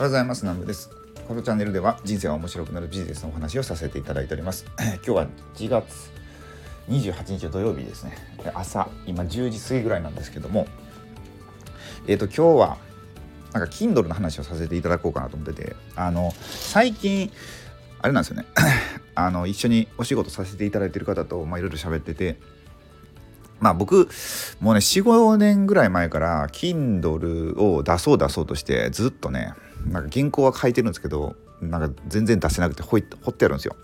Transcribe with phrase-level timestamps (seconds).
[0.00, 0.44] おはようございます。
[0.44, 0.88] 南部です。
[1.28, 4.64] このチャンネルでは人生は面白くなるビジネスのお話をさせていただいております。
[4.80, 5.26] 今日は
[5.56, 6.10] 1月
[6.88, 8.16] 28日土曜日ですね。
[8.54, 10.66] 朝今10時過ぎぐらいなんですけども
[12.06, 12.78] えっ、ー、と今日は
[13.52, 17.30] なんか Kindle の話をさせていただこうかなと思っててあの最近
[18.00, 18.46] あれなんですよね。
[19.14, 22.38] あの一緒にお仕事させていただいてる方といろいろ喋ってて
[23.58, 24.08] まあ僕
[24.60, 29.52] もうね45年ぐらい前から Kindle を出そう出そうとしてずっとね
[29.86, 33.76] なんか原稿は書いてるんですけどなんか全然出せなくてほいほってあるんですよ。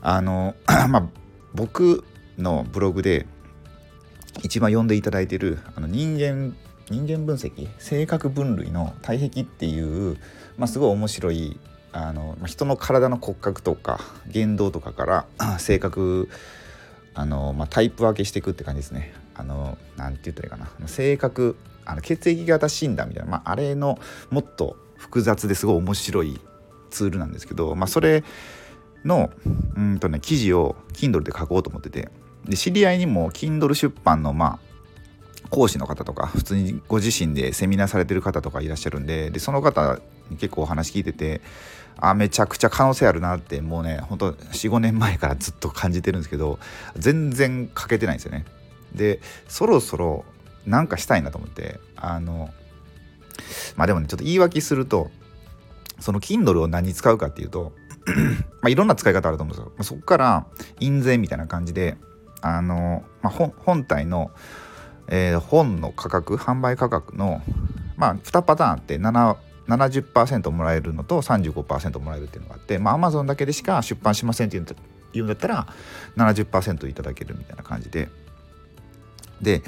[0.00, 0.54] あの
[0.88, 1.08] まあ
[1.54, 2.04] 僕
[2.38, 3.26] のブログで
[4.42, 6.54] 一番読んでいただいてるあの人間
[6.90, 10.16] 人間分析性格分類の体壁っていう、
[10.56, 11.58] まあ、すごい面白い
[11.92, 15.26] あの人の体の骨格とか言動とかから
[15.58, 16.28] 性格
[17.14, 19.12] あの、まあ、タイプ分けしていくって感じですね。
[19.34, 23.98] あのなんて言ったらいいかな性格あの血液型診断みたいな、まあ、あれの
[24.30, 26.38] もっと複雑ですごい面白い
[26.90, 28.24] ツールなんですけど、まあ、それ
[29.04, 29.30] の
[29.76, 32.10] うんとね記事を Kindle で書こうと思ってて
[32.44, 39.98] で知り合いにも Kindle 出版のまあ講師の方とか普通にご自身でセミナーされてる方とかいらっしゃるんででその方
[40.30, 41.40] に結構お話聞いてて
[41.96, 46.58] あめちゃくちゃ可能性あるなってもうねほんと45年前からずっと感じてるんですけど
[46.96, 48.44] 全然書けてないんですよね。
[48.94, 50.24] でそろそろ
[50.66, 52.50] なんかしたいなと思ってあの
[53.78, 55.10] まあでもねちょっと言い訳すると
[56.00, 57.72] その Kindle を何に使うかっていうと
[58.60, 59.84] まあいろんな使い方あると思うんですよ。
[59.84, 60.46] そこから
[60.80, 61.96] 印税みたいな感じで
[62.42, 64.32] あの、まあ、本体の、
[65.06, 67.40] えー、本の価格販売価格の
[67.96, 69.36] まあ2パターンあって7
[69.68, 74.56] 70%もらえるのと35%もらえるっていうのがあってまあ Amazon だけでしか出版しませんって
[75.12, 75.66] 言うんだったら
[76.16, 78.08] 70%いただけるみたいな感じで
[79.42, 79.62] で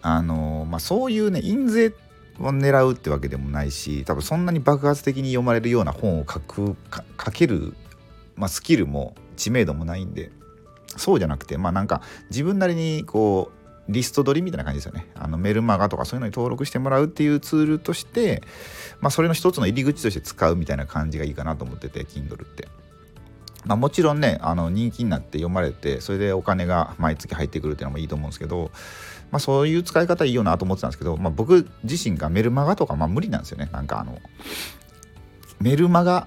[0.00, 1.92] あのまあそういうね印税っ
[2.40, 7.74] を狙うってわけでもないし多分そんなに爆発的に読まれるような本を書く書ける、
[8.34, 10.30] まあ、スキルも知名度もないんで
[10.96, 13.56] そうじゃなくてまあなんか自分なりにこう
[13.88, 15.06] リスト取りみたいな感じですよね。
[15.14, 18.42] あのメルマガとかそういうのに登録してもらうっていうツールとして、
[19.00, 22.68] まあ、それの一つの入り口として使うみたいな感じがいいかなと思ってて Kindle って。
[23.64, 28.70] まあ、もちろんねあの人気になって読まれてそれでお金が毎月入ってくるっていうのもいいと思うんですけど、
[29.36, 33.68] まあ、そういう使い方いいよなと思ってたんですけど、まあ、僕自身がメルマガとかまあ無理なんですよね。
[33.70, 34.18] なんかあの
[35.60, 36.26] メルマガ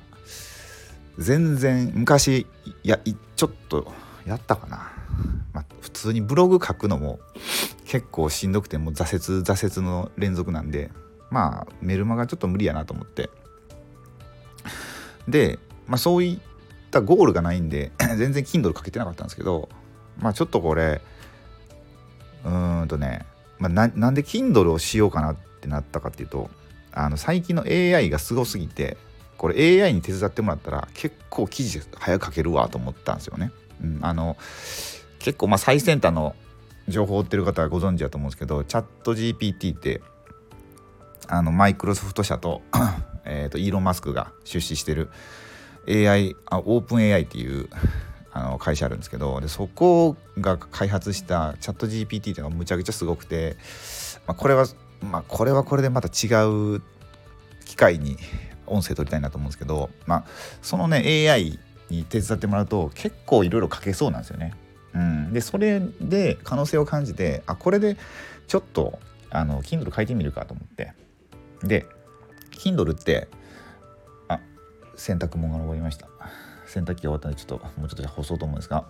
[1.17, 2.45] 全然昔
[2.83, 2.99] や
[3.35, 3.91] ちょっと
[4.27, 4.91] やったかな。
[5.53, 7.19] まあ、普通にブログ書くのも
[7.85, 10.91] 結構しんどくてもう挫折挫折の連続なんで
[11.31, 13.31] まあメルマガちょっと無理やなと思って。
[15.27, 16.39] で、まあ、そういっ
[16.91, 19.67] たゴールがないんで全然 Kindle かけてなかったんですけど
[20.19, 21.01] まあちょっとこれ
[22.45, 23.25] うーんとね、
[23.57, 26.50] まあ、なんで Kindle をしようかなってなったかっていうと
[26.91, 28.97] あの最近の AI がすごすぎて
[29.38, 33.51] これ AI に手伝ってもらったら結構記事早く書けるわと思ったんですよね。
[33.81, 34.35] うん、あの
[35.19, 36.35] 結構まあ最先端の
[36.89, 40.01] 情報を追ってる方はご存知だと思うんですけどチャット GPT って
[41.27, 42.61] あのマイクロソフト社と
[43.23, 45.09] えとイーロン・マスクが出資してる
[45.88, 47.69] AI あオープン AI っていう
[48.31, 53.57] あの会社あるんですけどでそこが開発したチャット GPT っていうのがむちゃくちゃすごくて、
[54.28, 54.66] まあ、これは
[55.01, 56.81] まあこれはこれでまた違う
[57.66, 58.18] 機会に
[58.68, 60.25] 音声取りたいなと思うんですけど、まあ、
[60.62, 64.53] そのね AI に手伝ってもらうと結構いろいろ書けそうなんですよね。
[64.94, 67.97] うん、でそれで可能性を感じてあこれで
[68.47, 70.94] ちょっとあの Kindle 書いてみるかと思って。
[71.63, 71.85] で
[72.51, 73.28] Kindle って
[74.28, 74.39] あ
[74.95, 76.07] 洗濯物が残りました。
[76.69, 78.85] 洗濯機終わったんでちょっともうちょっと干そうと思うんですが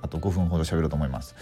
[0.00, 1.34] あと5分ほど喋ろうと思います。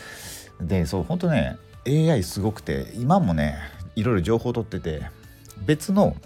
[0.60, 3.56] でそうほんとね AI すごくて今もね
[3.97, 5.03] いろいろ情報を取ってて
[5.65, 6.16] 別の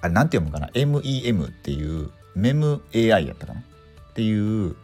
[0.00, 3.60] あれ何て読むかな MEM っていうメム AI やったかな？
[3.60, 3.62] っ
[4.14, 4.76] ていう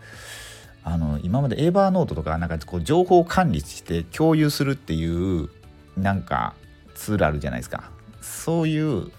[0.82, 5.06] あの今までエーバーノートとかなんかこう情報を管理して共有するってい
[5.44, 5.48] う
[5.96, 6.54] なんか
[6.94, 7.90] ツールあるじゃないですか。
[8.22, 9.10] そういう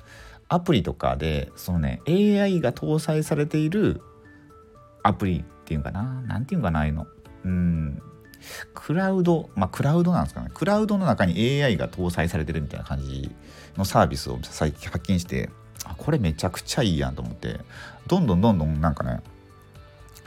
[0.54, 4.02] アプリとかでそのね AI が搭載されている
[5.02, 6.22] アプリっていうかな？
[6.28, 7.08] 何ていうかなあいうの。
[7.46, 8.02] うん。
[8.74, 10.52] クラウドまあクラウドなんですかね。
[10.54, 13.32] クラウドの中に AI が搭載されてるみたいな感じ
[13.78, 15.50] のサービスを最近発見して
[15.86, 17.62] あこれめちゃくちゃいいやんと思って。
[18.08, 19.22] どんどんどんどんなんかね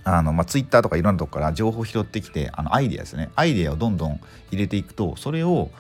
[0.05, 3.29] あの、まあ、ツイッターとかいろんなとこから情報を拾ってきてあのアイデアですね。
[3.37, 5.71] アイデアをどんどん入れていくとそれを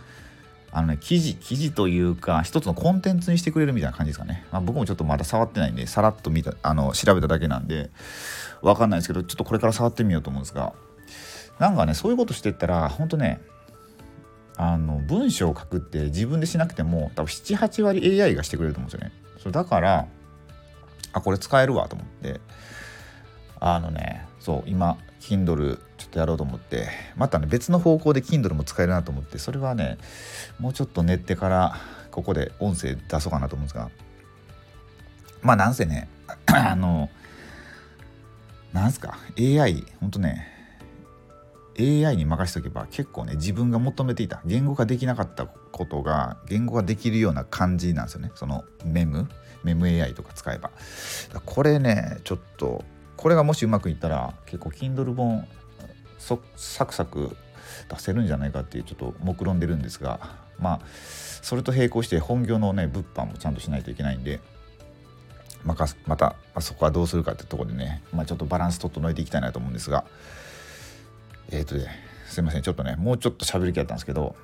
[0.74, 7.90] あのね記事記事というか一つのコンテンツにしてくれるみたいな感じですかね、まあ、僕もちょっとまだ触ってないんでさらっと見たあの調べただけなんで
[8.60, 10.74] わかんないですけどちょっとこれから触ってみようと思うんですが。
[11.60, 13.40] なんかねそういうことしてったら本当ね
[14.56, 19.12] あの文章を書くって自分でしなくても多分78割 AI がしてくれると思うんですよね。
[19.40, 20.06] そうだから
[21.12, 22.40] あこれ使えるわと思って。
[23.60, 25.78] あのねそう今 Kindle
[26.14, 29.98] とやろうと思ってまたね別の方向で Kindle も使えるなと思ってそれはね
[30.58, 31.76] もうちょっと練ってから
[32.10, 33.90] ここで音声出そうかなと思うんですが
[35.42, 36.08] まあなんせね
[36.46, 37.10] あの
[38.72, 40.50] なんすか AI ほんとね
[41.78, 48.30] AI に任せとけば結構ね自分が求めていた言語化できなかったことが言語化できるような感じなんですよね。
[48.36, 49.28] そのメム
[49.64, 50.70] メム AI とか使えば。
[51.44, 52.84] これねちょっと
[53.16, 55.48] これがもしうまくいったら結構 Kindle 本
[56.18, 57.36] サクサク
[57.88, 60.20] 出せるんじゃないかっていうちょっと目論んでるんですが
[60.58, 60.80] まあ
[61.42, 64.40] それと並行して本業のね物販もちゃんとしないといけないんで
[65.64, 70.04] またまたそこはどうするかってとこでね、まあ、ちょっとバランス整えていきたいなと思うんですが
[71.50, 71.88] えっ、ー、とね
[72.26, 74.36] すいませんちょっとねもうちょっと喋る気だったんですけど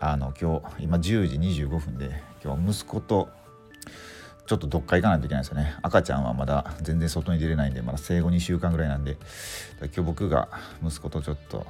[0.00, 3.28] あの今日今10時25分で今日は息子と
[4.46, 5.74] ちょっとどっか行かないといけないですよね。
[5.82, 9.16] 赤ちゃんはまだ全然外に出れないんでまだ生後2週間ぐらいなんで。
[9.80, 10.48] 今日僕が
[10.84, 11.66] 息子とちょっと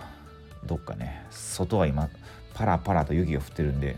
[0.67, 2.09] どっかね外は今
[2.55, 3.97] パラパラと雪が降ってるんで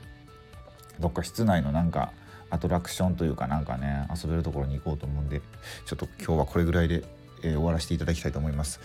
[0.98, 2.12] どっか室内のなんか
[2.50, 5.42] アトラクションというかなんかね遊べるところに行こうと思うんで
[5.84, 7.04] ちょっと今日はこれぐらいで、
[7.42, 8.80] えー、終わらせていただきたいと思います、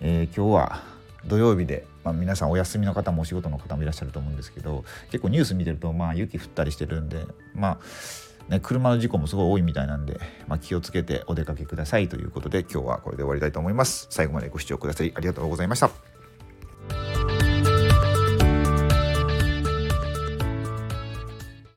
[0.00, 0.82] えー、今日は
[1.26, 7.78] 土曜日で、まあ、皆さんお休みの方もお仕事の方もいらっしゃると思うんですけど結構ニュース見てるとまあ雪降ったりしてるんでまあ
[8.48, 14.06] ね、車の事故もすごい多いみたいなんで、まあ、気をつけてお出かけくださいということで今日はこれで終わりたいと思います。
[14.10, 16.21] 最後までご視聴くださりありがとうございました。